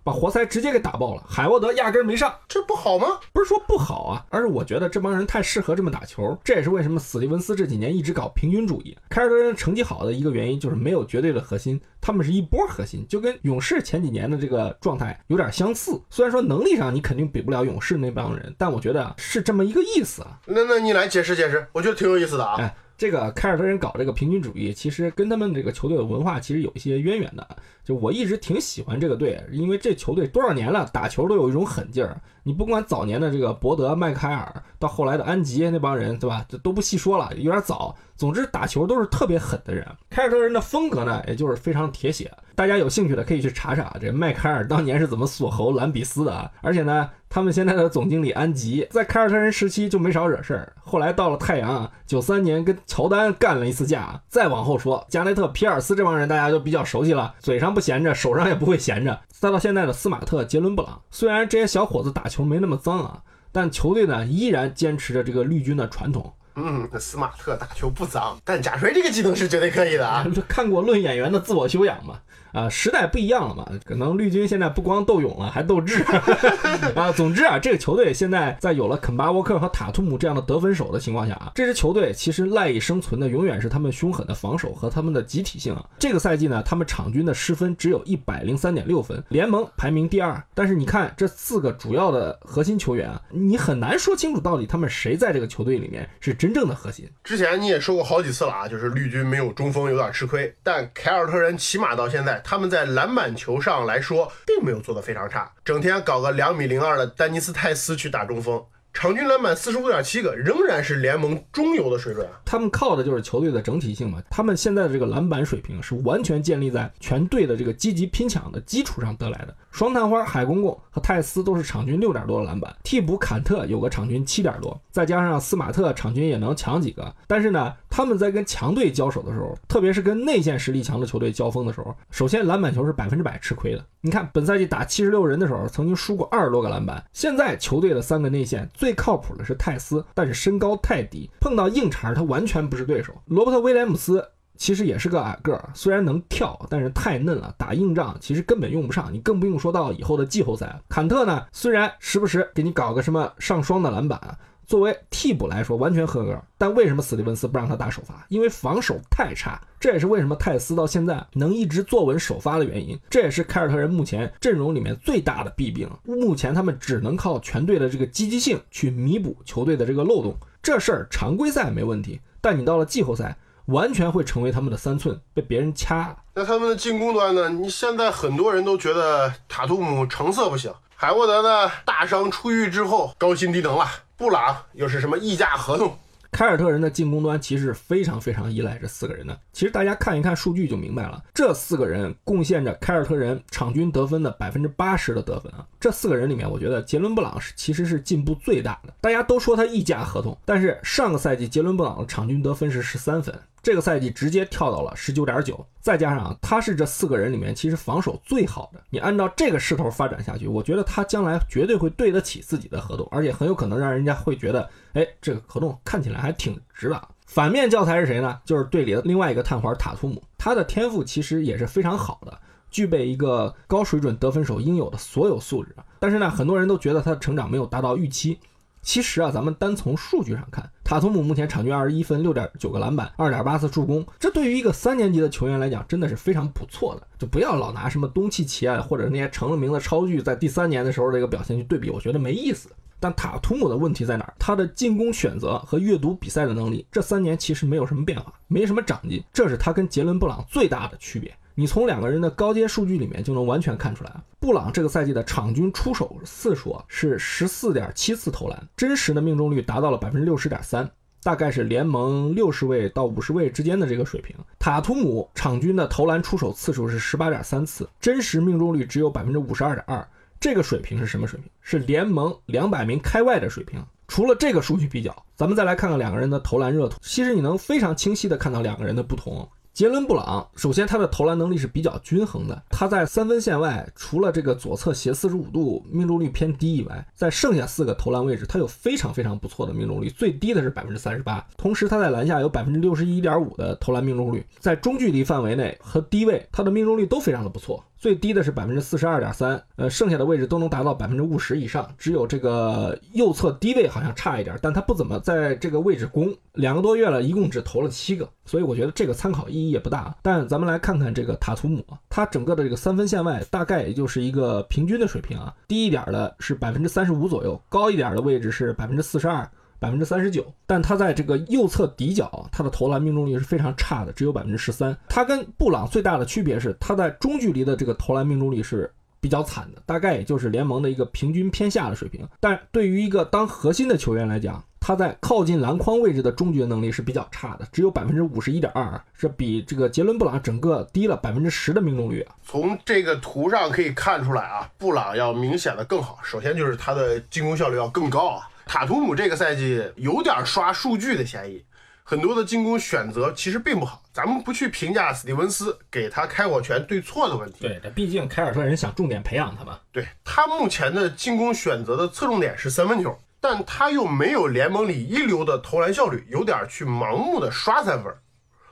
[0.07, 2.33] 把活塞直接给打爆了，海沃德压根儿没上。
[2.47, 3.19] 这不好吗？
[3.33, 6.39] 不是说不好啊，而是我觉得这帮人太适合这么打球。
[6.45, 8.97] 这也是为什么史蒂文斯这几年一直搞平均主义。
[9.09, 15.99] 凯尔特人成绩好的一个原因就是没有绝对的核心，他们是一波核心，就跟勇士前几年的这个状态有点相似。
[16.09, 20.39] 虽然说能力上你肯定比不了勇士那帮人，但我觉得是这么一个意思啊。
[20.45, 22.55] 那那你来解释解释，我觉得挺有意思的啊。
[22.59, 27.47] 哎，这个凯尔特人搞这个平均主义，其实跟他们这个球队的文化其实有一些渊源的。
[27.83, 32.19] 就我一直挺喜欢这个队，因为这球队多少年了，打球都有一种狠劲儿。
[32.43, 36.45] 你不管早年的这个伯德、麦凯尔，到后来的安吉那帮人，对吧？
[36.49, 37.95] 这都不细说了，有点早。
[38.15, 39.85] 总之打球都是特别狠的人。
[40.09, 42.31] 凯尔特人的风格呢，也就是非常铁血。
[42.55, 46.51] 大家有兴趣的可以去查查，这麦凯尔当年是怎么锁喉兰比斯的啊？
[46.61, 50.73] 而且呢，他们现在的总经理安吉在凯尔特人时期就没少惹事儿。
[50.79, 54.21] 后来到了太阳，九三年跟乔丹干了一次架。
[54.29, 59.19] 再往后说，加内特、皮尔斯这帮人大家就比较熟悉了，嘴上不闲着，手上也不会闲着。
[59.29, 66.33] 再到现在的斯马特、杰伦布朗，虽然这些小伙子打球没那么脏啊，但球队呢依然坚持着这个绿军的传统。
[66.55, 70.25] 嗯，那斯马特打球不脏，但贾锤这个技能是绝对可以的啊。
[70.47, 72.15] 看过《论演员的自我修养》吗？
[72.57, 76.01] 啊，时代不一样了嘛，可能绿军现在不光斗勇了，还斗智
[76.95, 77.11] 啊。
[77.11, 85.85] 总之啊，这个球队现在在有了肯巴沃克和塔图姆这样的得分手的情况下啊，这支球队其实赖以生存的永远是他们凶狠的防守和他们的集体性啊。
[85.99, 90.43] 这个赛季呢，他们场均的失分只有一百零三点六分，联盟排名第二。
[90.55, 97.07] 但是你看这四个主要的核心球员啊，你很难说清楚到底他们谁在这个球队里面是真正的核心。
[97.23, 108.63] 之前你也说过好几次了啊，就是绿军没有中锋有点吃亏，但凯尔特人起码到现在，他们在篮板球上来说，并没有做得非常差，整天搞个两米零二的丹尼斯泰斯去打中锋。
[108.99, 112.27] 场均篮板四十五点七个，仍然是联盟中游的水准！
[112.43, 114.19] 他们靠的就是球队的整体性嘛。
[114.27, 119.55] 他们现在的这个篮板水平是完全建立在全队的这个积极拼抢的基础上得来的。
[119.69, 127.13] 双探花、海公公和泰斯都是场均六点多的篮板，替补坎特有个场均七点多，再加上斯马特场均也能抢几个。
[127.27, 133.85] 但是呢，他们在跟强队交手的时候，特别是跟内线实力强的球队交锋的时候，首先篮板球是百分之百吃亏的。
[134.01, 137.05] 你看本赛季打七十六人的时候，曾经输过二十多个篮板。
[137.13, 143.13] 现在球队的三个内线最最靠谱的是泰斯，但是身高太低，碰到硬茬他完全不是对手。
[143.25, 144.25] 罗伯特威廉姆斯。
[144.55, 149.13] 其实也是个矮个儿，虽然能跳，但是太嫩了，打硬仗其实根本用不上。
[149.13, 150.81] 你更不用说到以后的季后赛。
[150.89, 154.19] 坎特呢，虽然时不时给你搞个什么上双的篮板，
[154.67, 156.39] 作为替补来说完全合格。
[156.57, 158.23] 但为什么史蒂文斯不让他打首发？
[158.29, 159.59] 因为防守太差。
[159.79, 162.99] 这也是为什么泰斯到现在能一直坐稳首发的原因。
[163.09, 165.89] 这也是凯尔特人目前阵容里面最大的弊病。
[166.03, 170.35] 目前他们只能靠全队的这个积极性去弥补球队的这个漏洞。
[170.61, 173.35] 这事儿常规赛没问题，但你到了季后赛。
[173.67, 176.15] 完全会成为他们的三寸，被别人掐。
[176.33, 177.49] 那他们的进攻端呢？
[177.49, 183.85] 你现在很多人都觉得塔图姆成色不行，海沃德呢大伤出狱之后高薪低能了，
[184.17, 185.95] 布朗又是什么溢价合同？
[186.31, 189.39] 凯尔特人的进攻端其实非常非常依赖这四个人的。
[189.53, 195.63] 其实大家看一看数据就明白了，这四个人贡献着凯尔特人场均得分的百分之八十的得分啊。
[195.79, 198.93] 这四个人里面，我觉得杰伦布朗是其实是进步最大的。
[198.99, 203.33] 大家都说他溢价合同，但是上个赛季杰伦布朗的场均得分是十三分。
[203.67, 208.79] 这个赛季直接跳到了十九点九，再加上他是这四个人里面其实防守最好的。
[208.89, 217.07] 你按照这个势头发展下去，我觉得他将来绝对会对得起自己的合同，而且很有可能让人家会觉得，哎，这个合同看起来还挺值的。
[217.25, 218.39] 反面教材是谁呢？
[218.45, 222.39] 就是队里的另外一个探花塔图姆，他的天赋其实也是非常好的，
[222.71, 225.75] 具备一个高水准得分手应有的所有素质。
[225.99, 228.39] 但是呢，很多人都觉得他的成长没有达到预期。
[228.81, 237.05] 其实啊，咱们单从数据上看，塔图姆目前场均二十一分、六点九个篮板、二点八次助攻，这对于一个三年级的球员来讲，真的是非常不错的。
[237.17, 242.69] 就不要老拿什么东契奇啊，或者那些成了名的超巨在第三年的时候这个表现去对比，我觉得没意思。
[242.99, 244.33] 但塔图姆的问题在哪儿？
[244.39, 251.31] 他的进攻选择和阅读比赛的能力，这三年其实没有什么变化，没什么长进，这是他跟杰伦布朗最大的区别。
[251.59, 260.87] 你从两个人的高阶数据里面就能完全看出来，布朗这个赛季的场均出手次数是十四点七次投篮，真实的命中率达到了百分之六十点三，
[261.23, 264.35] 大概是联盟六十位到五十位之间的这个水平。
[264.59, 270.07] 塔图姆场均的投篮出手次数是十八点三次，真实命中率只有百分之五十二点二，
[270.39, 271.49] 这个水平是什么水平？
[271.61, 273.83] 是联盟两百名开外的水平。
[274.07, 279.49] 除了这个数据比较，咱们再来看看两个人的投篮热度，其实你能非常清晰的看到两个人的不同。
[279.77, 282.63] 杰伦布朗，首先他的投篮能力是比较均衡的。
[282.67, 291.45] 他在三分线外，除了这个左侧斜四十五度命中率偏低以外，在剩下四个投篮位置，他有非常非常不错的命中率，最低的是百分之三十八。
[291.57, 297.83] 同时他在篮下有百分之六十一点五的投篮命中率，在中距离范围内和低位，他的命中率都非常的不错。
[297.97, 310.15] 最低的是百分之四十二点三，呃，剩下的位置都能达到百分之五十以上，只有这个右侧低位好像差一点，但它不怎么在这个位置攻，两个多月了，一共只投了七个，所以我觉得这个参考意义也不大。
[310.21, 319.49] 但咱们来看看这个塔图姆，他整个的这个三分线外大概也就是一个平均的水平啊，低一点的是百分之三十五左右，高一点的位置是百分之四十二。
[319.79, 324.97] 百分之三十九，但他在这个右侧底角，他的投篮命中率是非常差的，只有百分之十三。
[325.07, 332.27] 他跟布朗最大的区别是，他在中距离的这个投篮命中率是比较惨的，大概也就是联盟的一个平均偏下的水平。
[332.39, 342.25] 但对于一个当核心的球员来讲，他在靠近篮筐位置的终结能力是比较差的，只有百分之五十一点二，是比这个杰伦布朗整个低了百分之十的命中率。
[342.43, 346.19] 从这个图上可以看出来啊，布朗要明显的更好。
[346.23, 348.47] 首先就是他的进攻效率要更高啊。
[348.67, 351.65] 塔图姆这个赛季有点刷数据的嫌疑，
[352.03, 354.03] 很多的进攻选择其实并不好。
[354.13, 359.79] 咱们不去评价史蒂文斯给他开火权对错的问题，对，毕竟凯尔特人想重点培养他嘛。
[359.91, 368.13] 对他目前的进攻选择的侧重点是三分球，但他又没有联盟里一流的投篮效率，有点去盲目的刷三分，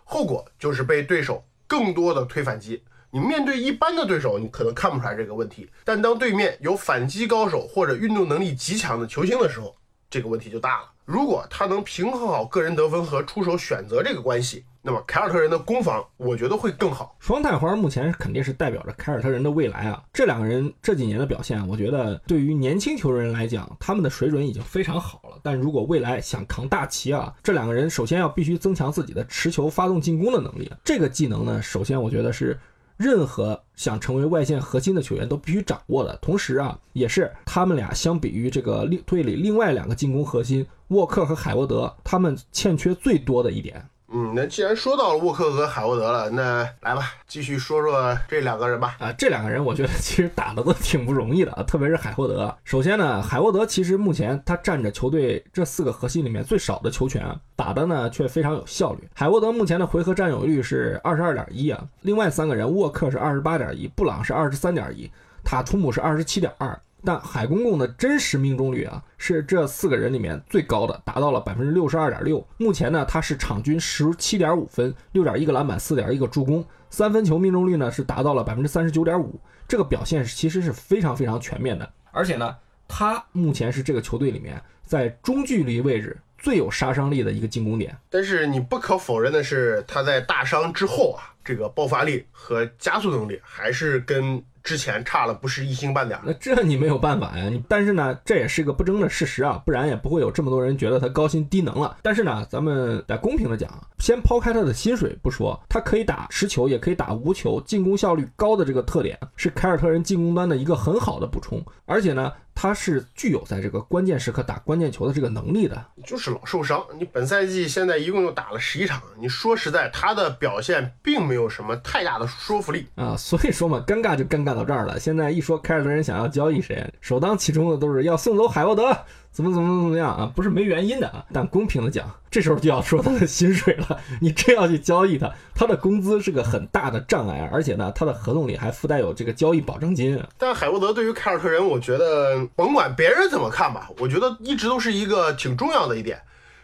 [0.03, 2.83] 后果就是被对手更多的推反击。
[3.11, 9.73] 你面对一般的对手，你可能看不出来这个问题，但当对面有反击高手或者运动能力极强的球星的时候，
[10.15, 10.87] 这个问题就大了。
[11.03, 17.17] 如果他能平衡好个人得分和出手选择这个关系，那么凯尔特人的攻防我觉得会更好。
[17.19, 20.01] 双太环目前肯定是代表着凯尔特人的未来啊。
[20.13, 25.37] 这两个人这几年的表现，我觉得对于年轻球员来讲，他们的水准已经非常好了。
[25.43, 30.71] 但如果未来想扛大旗啊，这两个人首先要必须增强自己的持球发动进攻的能力。
[30.85, 32.57] 这个技能呢，首先我觉得是。
[32.97, 43.85] 任何想成为外线核心的球员都必须掌握的，同时啊，也是他们俩相比于这个另队里另外两个进攻核心沃克和海沃德，他们欠缺最多的一点。
[44.07, 48.95] 嗯，那既然说到了沃克和海沃德了，那来吧，继续说说这两个人吧。
[48.99, 52.55] 啊，这两个人我觉得其实打的都挺不容易的，特别是海沃德。
[52.63, 57.23] 首先呢，海沃德其实目前他占着球队这四个核心里面最少的球权，
[57.55, 59.09] 打的呢却非常有效率。
[59.13, 65.09] 海沃德目前的回合占有率是二十二点一啊，另外三个人沃克是二十八点一，布朗是二十三点一，
[65.43, 66.79] 塔图姆是二十七点二。
[67.05, 72.45] 但海公公的真实命中率啊，是这四个人里面最高的，达到了百分之六十二点六。
[72.57, 79.39] 目前呢，他是场均十七点五分，六点一个篮板，四点一个助攻，三分球命中率呢是达到了百分之三十九点五。
[79.67, 81.87] 这个表现其实是非常非常全面的。
[82.11, 82.55] 而且呢，
[82.87, 87.95] 他目前是这个球队里面在中距离位置最有杀伤力的一个进攻点。
[88.09, 94.43] 但是你不可否认的是，他在大伤之后啊，这个爆发力和加速能力还是跟。
[94.65, 97.49] 之前差了不是一星半点，那这你没有办法呀。
[97.49, 101.95] 你但是呢，这也是个不争的事实啊，不然也不会有这么多人觉得他高薪低能了。
[102.01, 111.63] 但是呢，咱们得公平的讲，先抛开他的薪水不说，他可以打持球，也可以打无球，进攻效率高的这个特点，是凯尔特人进攻端的一个很好的补充。
[111.85, 112.33] 而且呢。
[112.57, 116.81] 他是具有在这个关键时刻打关键球的这个能力的，就是老受伤。
[116.97, 123.15] 你本赛季现在一共就打了十一场，你说实在，他的表现并没有什么太大的说服力啊。
[123.15, 124.99] 所以说嘛，尴尬就尴尬到这儿了。
[124.99, 128.97] 现在一说凯尔特人想要交易谁，首当其冲的都是要送走海沃德。
[129.31, 130.31] 怎么怎么怎么样啊？
[130.33, 131.25] 不是没原因的啊！
[131.33, 133.99] 但公平的讲，这时候就要说他的薪水了。
[134.21, 140.17] 你真要去交易他，他的工资是个很大的障碍，而且呢，他的合同里还附带有这个交易保证金。
[140.37, 146.17] 但海沃德对于凯尔特人，我觉得甭管别人怎么看吧，我觉得一直都是一个挺重要的一点。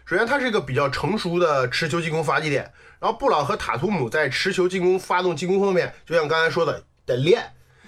[0.05, 2.71] 首先，他是一个比较成熟的持球进攻发起点。
[3.01, 7.41] 然后，布朗和塔图姆在持球进攻、发动进攻方面，就像刚才说的，得练。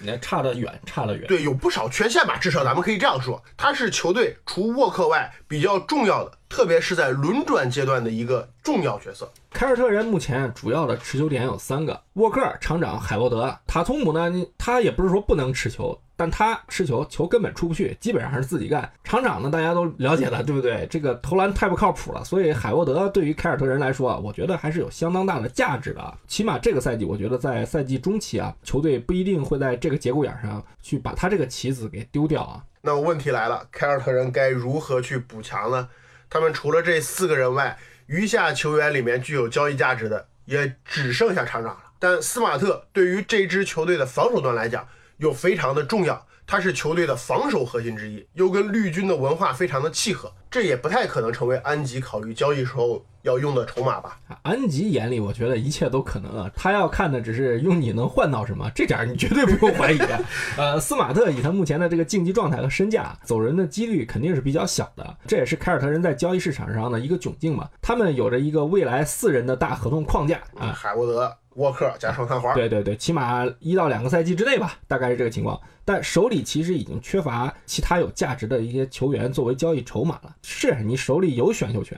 [0.06, 1.28] 那差得远，差得远。
[1.28, 9.32] 对，有不少缺陷吧，至少咱们可以这样说，他是球队除沃克外比较重要的，特别是在轮转阶段的一个重要角色。
[9.52, 14.32] 凯尔特人目前主要的持球点有三个：沃克、厂长、海沃德、塔图姆呢？
[14.58, 16.02] 他也不是说不能持球。
[16.16, 18.92] 但他持球，球根本出不去，基本上还是自己干。
[19.04, 20.88] 厂长呢，大家都了解的，对不对？
[20.90, 26.18] 这个投篮太不靠谱了，所以海沃德对于凯尔特人来说，我觉得还是有相当大的价值的。
[26.28, 32.64] 起码这个赛季，我觉得在赛季中期啊，球队不一定会在这个节骨眼上去把他这个棋子给丢掉啊。
[32.82, 35.90] 那么问题来了，凯尔特人该如何去补强呢？
[36.30, 41.84] 他们除了这四个人外，余下球员里面具有交易价值的也只剩下厂长了。
[42.00, 44.86] 但斯马特对于这支球队的防守端来讲，
[45.24, 54.20] 又非常的重要，他是球队的防守核心之一，又跟绿军的文化非常的契合，这也不太可能成为安吉考虑交易时候要用的筹码吧？
[54.42, 60.00] 安吉眼里，我觉得一切都可能啊，他要看的只是用你能换到什么，这点你绝对不用怀疑。
[60.60, 67.70] 呃，斯马特以他目前的这个竞技状态和身价，走人的几率肯定是比较小的，这也是凯尔特人在交易市场上的一个窘境嘛。
[67.82, 71.34] 他们有着一个未来四人的大合同框架啊，海沃德。
[71.56, 75.60] 沃克加双探花，对对对，起码一到两个赛季之内吧，大概是这个情况。
[75.86, 80.36] 但手里其实已经缺乏其他有价值的一些球员作为交易筹码了。
[80.42, 81.98] 是你手里有选秀权。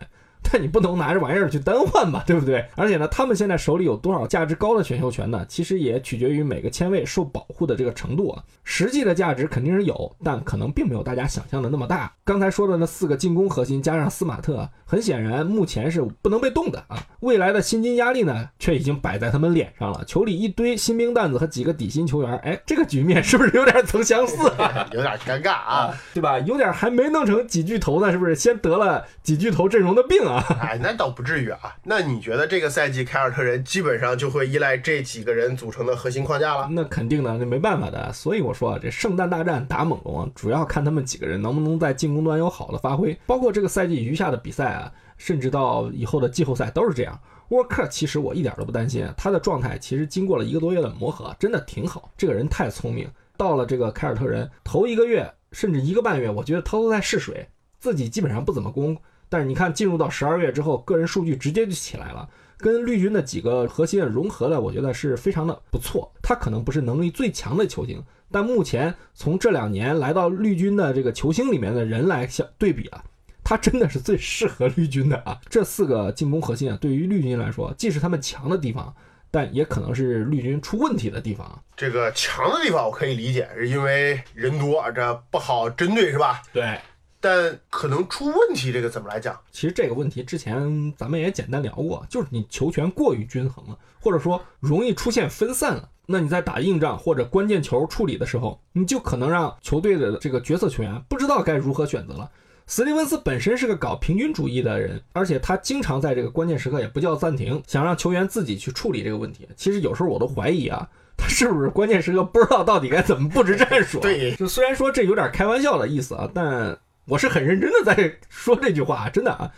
[0.51, 2.65] 但你不能拿着玩意儿去单换吧，对不对？
[2.75, 5.45] 而且呢，他们现在手里有多少价值高的选秀权呢？
[5.47, 8.43] 其实也取决于每个签位受保护的这个程度啊。
[8.63, 12.11] 实际的价值肯定是有，但可能并没有大家想象的那么大。
[12.23, 16.97] 刚才说的那四个进攻核心加上斯马特，很显然目前是不能被动的啊。
[17.21, 20.03] 未来的薪金压力呢，却已经摆在他们脸上了。
[20.05, 24.37] 球里一堆新兵蛋子和几个底薪球员，哎，这个局面是不是有点曾相似？
[24.91, 26.39] 有点尴尬啊，对吧？
[26.39, 28.35] 有点还没弄成几巨头呢，是不是？
[28.35, 30.34] 先得了几巨头阵容的病啊？
[30.59, 31.75] 哎，那倒不至于啊。
[31.83, 36.67] 那你觉得这个赛季凯尔特人基本上就会依赖这几个人组成的核心框架了？
[36.71, 38.11] 那肯定的，那没办法的。
[38.13, 43.17] 所以我说啊，这圣诞大战打猛龙，主要看他们几个人能不能在进攻端有好的发挥。
[43.25, 47.19] 包括这个赛季余下的比赛啊，甚至到以后的季后赛都是这样。
[47.49, 52.09] 沃克其实我一点都不担心，他的状态其实经过了一个多月的磨合，真的挺好。
[52.17, 53.07] 这个人太聪明。
[53.37, 58.97] 到了这个凯尔特人头一个月甚至一个半月，我觉得他都在试水，自己基本上不怎么攻。
[59.29, 66.11] 但是你看，进入到十二月之后，个人数据直接就起来了，跟绿军的几个核心融合的，我觉得是非常的不错。
[66.21, 68.01] 他可能不是能力最强的球星，
[68.31, 73.03] 但目前从这两年来到绿军的这个球星里面的人来相对比啊，
[73.43, 75.39] 他真的是最适合绿军的啊。
[75.49, 78.93] 这四个进攻核心啊，对于绿军来说，既是他们强的地方，
[79.31, 81.61] 但也可能是绿军出问题的地方。
[81.75, 86.41] 这个强的地方我可以理解，是因为人多，这不好针对，是吧？
[86.53, 86.79] 对。
[87.27, 89.35] 但可能出问题，这个怎么来讲？
[89.51, 95.89] 其实这个问题之前咱们也简单聊过，就是你球权过于均衡了，或者说容易出现分散了。
[96.05, 102.29] 那你在打硬仗或者关键球处理的时候，你就可能让球队的这个角色球员不知道该如何选择了。
[102.67, 109.47] 斯蒂文斯本身是个搞平均主义的人，而且他经常在这个关键时刻也不叫暂停，想让球员自己去处理这个问题。
[109.55, 113.99] 其实有时候我都怀疑啊， 他是不是关键时刻不知道到底该怎么布置战术？
[113.99, 116.77] 对，就虽然说这有点开玩笑的意思啊，但。
[117.05, 119.51] 我是很认真的在说这句话，真的啊。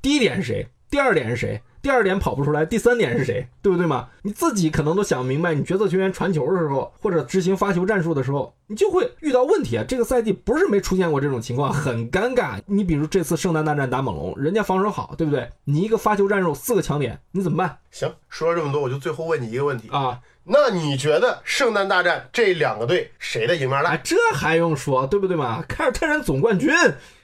[0.00, 0.68] 第一点是谁？
[0.92, 1.62] 第二点是谁？
[1.80, 3.48] 第二点跑不出来，第三点是谁？
[3.62, 4.10] 对不对嘛？
[4.20, 9.82] 你自己可能都想明白，你角色球员传球的时候，或者执行发球战术的时候，你就会遇到问题啊。
[9.88, 12.60] 这个赛季不是没出现过这种情况，很尴尬。
[12.66, 15.48] 你比如这次圣诞大战打猛龙，人家防守好，对不对？
[15.64, 17.78] 你一个发球战术四个强点，你怎么办？
[17.90, 20.20] 行，说了这么多，我就最后问你一个问题啊。
[20.44, 23.96] 那你觉得圣诞大战这两个队谁的赢面大？
[23.96, 25.64] 这还用说，对不对嘛？
[25.66, 26.70] 凯尔特人总冠军。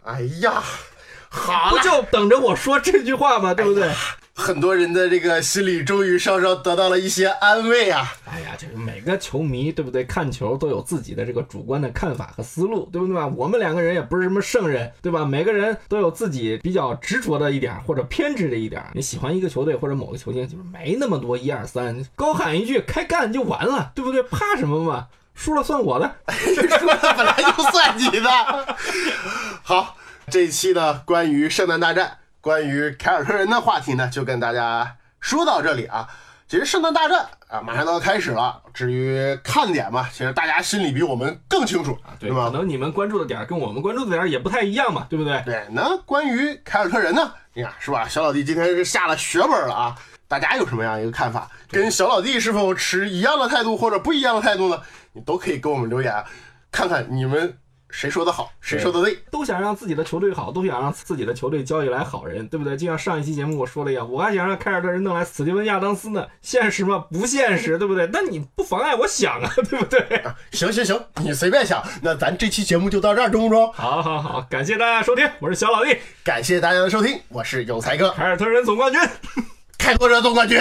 [0.05, 0.63] 哎呀，
[1.31, 3.55] 好，不就等着我说这句话吗？
[3.55, 3.91] 对不对？
[4.35, 8.15] 很多人的这个心里终于稍稍得到了一些安慰啊！
[8.25, 10.05] 哎呀，就是每个球迷对不对？
[10.05, 13.27] 看球都有自己的这个主观的看法和思路，对不对吧？
[13.27, 15.25] 我们两个人也不是什么圣人，对吧？
[15.25, 18.81] 每个人都有自己比较执着的一点或者偏执的一点。
[18.95, 24.23] 你喜欢一个球队或者某个球星，就是没那么多一二三，高喊一句开干就完了，对不对？
[24.23, 25.09] 怕什么嘛？
[25.35, 26.17] 输了算我的，
[26.79, 28.31] 输 了本来就算你的。
[29.63, 29.97] 好，
[30.31, 32.19] 这一期呢，关于圣诞大战。
[32.41, 36.09] 关于凯尔特人的话题呢，就跟大家说到这里啊。
[36.47, 38.63] 其实圣诞大战啊，马上都要开始了。
[38.73, 42.47] 至于看点嘛，其实大家心里比我们更清楚啊，对吧？
[42.47, 45.43] 可能你们关注的点跟我们关注的点也不太一样嘛，对不对？
[45.45, 45.67] 对。
[45.73, 48.07] 那关于凯尔特人呢，你看是吧？
[48.09, 49.97] 小老弟今天是下了血本了啊。
[50.27, 51.51] 大家有什么样一个看法？
[51.71, 54.81] 跟小老弟是否持一样的态度或者不一样的态度呢？
[55.13, 56.25] 你都可以给我们留言，
[56.71, 57.59] 看看你们。
[57.91, 62.77] 谁说的好，谁说的对，都想让自己的球队好，都想让自己的球队交易来好人，对不对？
[62.77, 67.07] 就像上一期节目我说的一样，我还想让凯尔特人弄来史蒂文亚当斯呢，现实吗？
[67.11, 68.09] 不现实，对不对？
[68.13, 70.23] 那你不妨碍我想啊， 对不对？
[70.53, 71.83] 行行行，你随便想。
[72.03, 73.73] 那咱这期节目就到这儿，中不中？
[73.73, 79.01] 好，好，好，感谢大家收听，我是小老弟，感谢大家的收听，我是有才哥，凯尔特人总冠军，
[79.79, 80.61] 开拓者总冠军。